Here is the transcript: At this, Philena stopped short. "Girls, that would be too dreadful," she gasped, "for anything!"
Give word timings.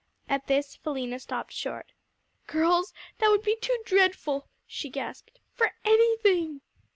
At 0.27 0.47
this, 0.47 0.75
Philena 0.75 1.21
stopped 1.21 1.51
short. 1.53 1.91
"Girls, 2.47 2.91
that 3.19 3.29
would 3.29 3.43
be 3.43 3.55
too 3.57 3.77
dreadful," 3.85 4.47
she 4.65 4.89
gasped, 4.89 5.39
"for 5.53 5.75
anything!" 5.85 6.61